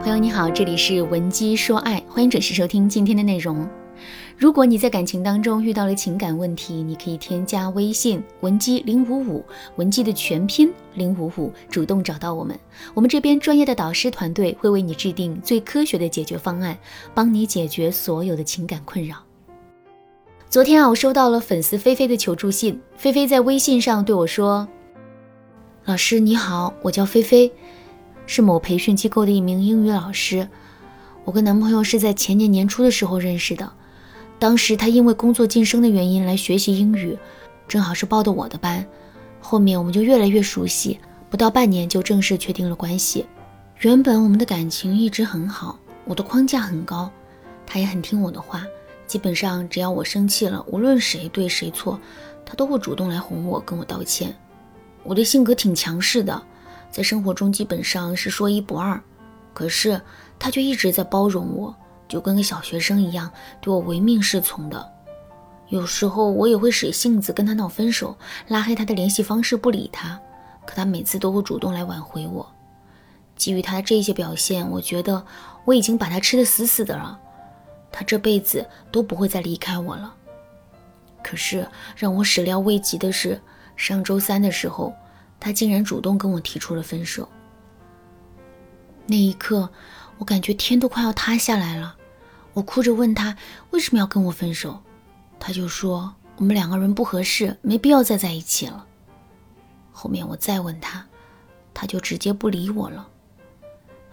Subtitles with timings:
[0.00, 3.68] 朋友你好，这里是文姬说爱，欢迎准时收听今天的内容。
[4.38, 9.44] 如果你在感情当中遇到了情感问题，你可以添加微信文姬零五五，
[9.76, 12.58] 文姬的全拼零五五，主动找到我们，
[12.94, 16.78] 我们这边专业的导师团队会为你制定最科学的解决方案，
[17.12, 19.16] 帮你解决所有的情感困扰。
[20.48, 24.66] 昨天啊，我收到了粉丝菲菲的求助信，菲菲在微信上对我说
[25.84, 27.52] ：“老师你好，我叫菲菲。”
[28.32, 30.48] 是某培训机构的一名英语老师，
[31.24, 33.72] 我跟男朋友是在前年年初的时候认识的。
[34.38, 37.18] 当时他因为工作晋升的原因来学习英语，
[37.66, 38.86] 正好是报的我的班。
[39.40, 43.26] 后面我们就越来越熟悉，不到半年就正式确定了关系。
[43.80, 47.10] 原本我们的感情一直很好，我的框架很高，
[47.66, 48.64] 他也很听我的话。
[49.08, 51.98] 基本上只要我生气了，无论谁对谁错，
[52.46, 54.32] 他都会主动来哄我，跟我道歉。
[55.02, 56.40] 我的性格挺强势的。
[56.90, 59.00] 在生活中基本上是说一不二，
[59.54, 60.00] 可是
[60.38, 61.74] 他却一直在包容我，
[62.08, 64.92] 就跟个小学生一样对我唯命是从的。
[65.68, 68.16] 有时候我也会使性子跟他闹分手，
[68.48, 70.20] 拉黑他的联系方式不理他，
[70.66, 72.50] 可他每次都会主动来挽回我。
[73.36, 75.24] 基于他这些表现，我觉得
[75.64, 77.18] 我已经把他吃得死死的了，
[77.92, 80.12] 他这辈子都不会再离开我了。
[81.22, 83.40] 可是让我始料未及的是，
[83.76, 84.92] 上周三的时候。
[85.40, 87.28] 他竟然主动跟我提出了分手。
[89.06, 89.68] 那一刻，
[90.18, 91.96] 我感觉天都快要塌下来了。
[92.52, 93.36] 我哭着问他
[93.70, 94.80] 为什么要跟我分手，
[95.38, 98.86] 他就说我们两个人不合适，没必要再在一起了。
[99.90, 101.04] 后面我再问他，
[101.74, 103.08] 他就直接不理我了。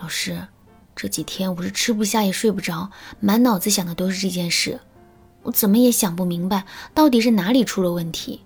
[0.00, 0.46] 老师，
[0.94, 4.80] 这几天我是吃不下也睡不着，满脑子想的都是这件事，
[5.42, 8.43] 我怎么也想不明白到底是哪里出了问题。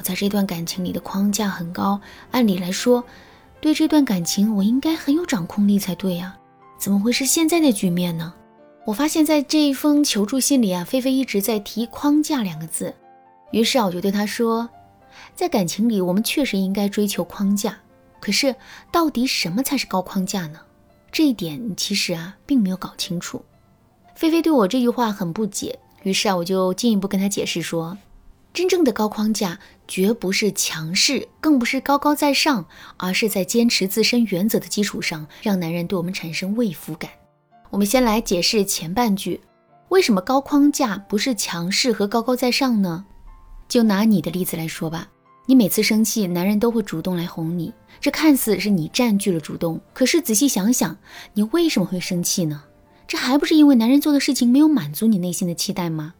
[0.00, 3.04] 我在这段感情里的框架很高，按理来说，
[3.60, 6.34] 对这段感情我应该很有掌控力才对呀，
[6.78, 8.32] 怎么会是现在的局面呢？
[8.86, 12.94] 我发现，在这一封求助信里啊，菲菲一直在提“框架”两个字，
[13.50, 14.66] 于是啊，我就对她说，
[15.34, 17.76] 在感情里，我们确实应该追求框架，
[18.20, 18.56] 可是
[18.90, 20.60] 到底什么才是高框架呢？
[21.12, 23.44] 这一点其实啊，并没有搞清楚。
[24.14, 27.98] 菲菲对我这句话很不解，于是啊，我就进一步跟她解释说。
[28.52, 32.64] 真正的高框架绝不是强势，更不是高高在上，
[32.96, 37.10] 而是在坚持自身原则的基础上，让男人对我们产生畏服感。
[37.70, 39.40] 我们先来解释前半句，
[39.88, 43.04] 为什么高框架不是强势和高高在上呢？
[43.66, 45.08] 就拿你的例子来说吧，
[45.46, 50.96] 你每次生气，男人都会主动来哄你，这看似是你占据了主动，可是仔细想想，
[51.34, 52.62] 你为什么会生气呢？
[53.08, 56.14] 这还不是因为男人做的事情没有满足你内心的期待吗？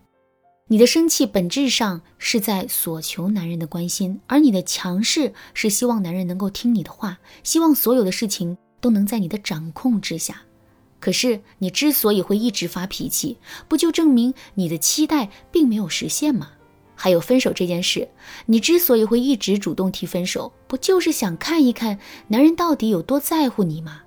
[0.72, 10.42] 你的生气本质上是在索求男人的关心，而你的强势是希望男人能够听你的话，希望所有的事情都能在你的掌控之下。
[11.00, 13.36] 可是你之所以会一直发脾气，
[13.66, 16.52] 不就证明你的期待并没有实现吗？
[16.94, 18.08] 还有分手这件事，
[18.46, 21.98] 你之所以会一直主动提分手，不就是想看一看
[22.28, 24.02] 男人到底有多在乎你吗？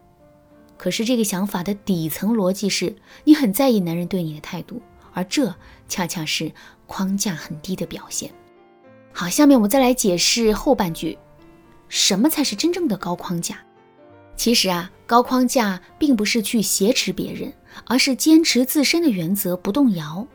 [0.78, 4.82] 可是这个想法的底层逻辑是你很在意男人对你的态度。
[5.14, 5.54] 而这
[5.88, 6.52] 恰恰是
[6.88, 8.32] 框架很低的表现。
[9.12, 11.18] 好，下面我们再来解释后半句，
[11.88, 13.58] 什么才是真正的高框架？
[14.36, 17.54] 其实啊，高框架并不是去挟持别人，
[17.86, 20.28] 而是坚持自身的原则不动摇。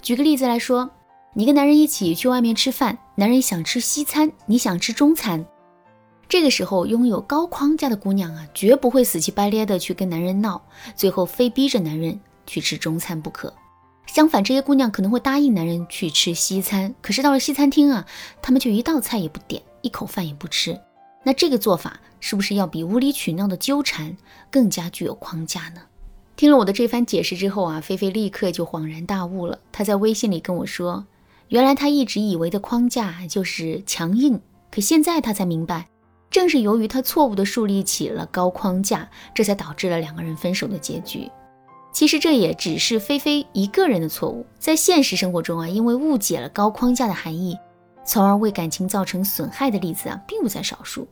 [0.00, 0.88] 举个例子来说，
[1.34, 5.44] 你跟男人一起去外面吃饭，男人想吃西餐，你想吃中餐，
[6.28, 10.62] 这个时候拥有高框架的姑娘啊，绝不会死乞白咧的去跟男人闹，
[10.94, 13.52] 最后非逼着男人去吃中餐不可。
[14.12, 18.04] 相反，这些姑娘可能会答应男人去吃西餐，可是到了西餐厅啊，
[18.42, 20.78] 她们却一道菜也不点，一口饭也不吃。
[21.24, 24.14] 那这个做法是不是要比无理取闹的纠缠
[24.50, 25.80] 更加具有框架呢？
[26.36, 29.58] 听了我的这番解释之后啊，菲菲立刻就恍然大悟了。
[29.72, 31.06] 她在微信里跟我说，
[31.48, 34.38] 原来她一直以为的框架就是强硬，
[34.70, 35.88] 可现在她才明白，
[36.30, 41.30] 正是由于她错误的树立起了高框架，这才导致了两个人分手的结局。
[41.92, 47.56] 其实这也只是菲菲一个人的错误，在现实生活中啊，因为误解了高框架的含义，
[48.04, 51.06] 从而为感情造成损害的例子啊，并不在少数。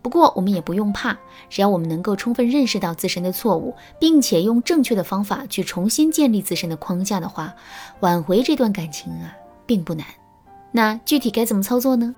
[0.00, 1.16] 不过我们也不用怕，
[1.48, 7.54] 只要我们能够充分认识到自身的错误，并且用正确的方法去重新建立自身的框架的话，
[8.00, 9.36] 挽回这段感情啊，
[9.66, 10.04] 并不难。
[10.72, 12.14] 那具体该怎么操作呢？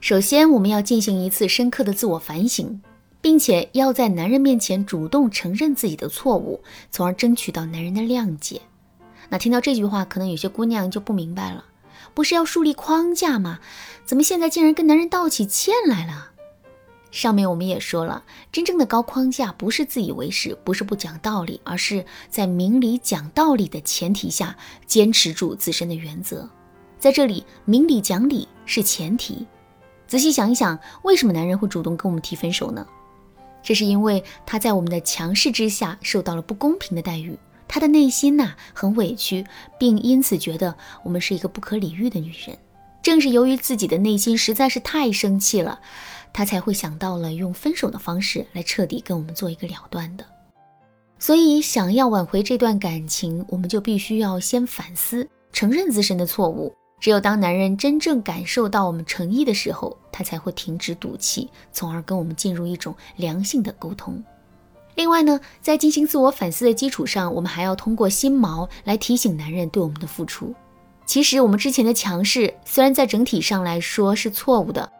[0.00, 2.80] 首先，我们要进行一次深刻的自我反省。
[3.20, 8.62] 并且要在男人面前主动承认自己的错误，从而争取到男人的谅解。
[9.28, 11.64] 那听到这句话，可能有些姑娘就不明白了：
[12.14, 13.60] 不是要树立框架吗？
[14.04, 16.30] 怎么现在竟然跟男人道起歉来了？
[17.10, 18.22] 上面我们也说了，
[18.52, 24.56] 真正的高框架不是自以为是，不是不讲道理，而是在明理讲道理的前提下，
[24.86, 26.48] 坚持住自身的原则。
[26.98, 29.46] 在这里，明理讲理是前提。
[30.06, 32.86] 仔细想一想，为什么男人会主动跟我们提分手呢？
[33.62, 39.44] 这是因为他在我们的强势之下受到了不公平的待遇，他的内心呐很委屈，
[39.78, 42.56] 并因此觉得我们是一个不可理喻的女人。
[43.02, 45.80] 正是由于自己的内心实在是太生气了，
[46.32, 50.24] 他才会想到了用分手的方式来彻底跟我们做一个了断的。
[51.18, 56.74] 所以，想要挽回这段感情，我们就必须要先反思，承认自身的错误。
[57.00, 64.22] 只有当男人真正感受到我们诚意的时候，他才会停止赌气，从而跟我们进入一种良性的沟通。
[64.96, 70.54] 另外呢，在进行自我反思的基础上，我们还要通过心锚来提醒男人对我们的付出。
[71.06, 74.92] 其实我们之前的强势，虽然在整体上来说是错误的，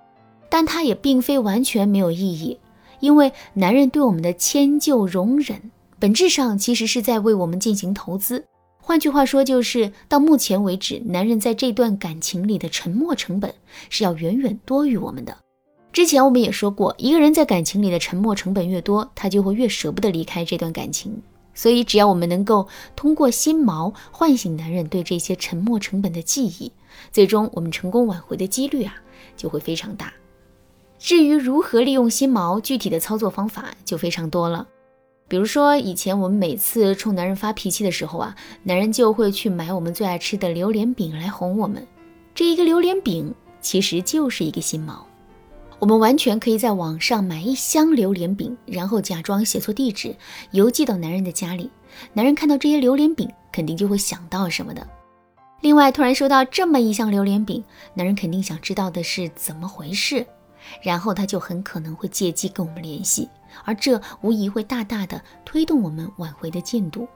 [0.49, 2.59] 但它也并非完全没有意义。
[3.01, 8.45] 因为男人对我们的迁就容忍，本质上其实是在为我们进行投资。
[8.81, 13.55] 换句话说，就是到目前为止，男人在这段感情里的沉默成本
[13.89, 15.37] 是要远远多于我们的。
[15.93, 21.21] 之前我们也说过，一个人在感情里的沉默成本越多，他就会越舍不得离开这段感情。
[21.53, 22.67] 所以，只要我们能够
[22.97, 26.73] 通过心锚唤醒男人对这些沉默成本的记忆，
[27.13, 28.95] 最终我们成功挽回的几率啊
[29.37, 30.13] 就会非常大。
[30.99, 34.67] 至于如何利用心锚，具体的操作方法就非常多了。
[35.31, 38.35] 比如说，以前我们每次冲男人发脾气的时候啊，
[38.65, 41.87] 男人就会去买我们最爱吃的榴莲饼来哄我们。
[42.35, 44.95] 这一个榴莲饼其实就是一个心锚。
[45.79, 50.17] 我们完全可以在网上买一箱榴莲饼，然后假装写错地址，
[50.51, 51.71] 邮寄到男人的家里。
[52.13, 54.85] 男人看到这些榴莲饼，肯定就会想到什么的。
[55.61, 57.63] 另外，突然收到这么一箱榴莲饼，
[57.95, 60.27] 男人肯定想知道的是怎么回事，
[60.83, 63.29] 然后他就很可能会借机跟我们联系，
[63.65, 67.09] 而这无疑会大大的推动我们挽回的进度。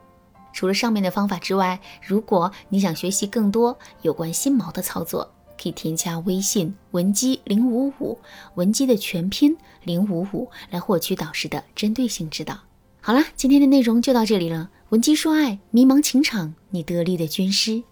[0.53, 5.29] 除了上面的方法之外，如果你想学习更多有关心锚的操作，
[5.61, 8.17] 可以添加微信文姬零五五，
[8.55, 12.57] 文姬的全拼零五五，来获取导师的针对性指导。
[13.01, 14.69] 好了，今天的内容就到这里了。
[14.89, 17.83] 文姬说爱，迷茫情场，你得力的军师。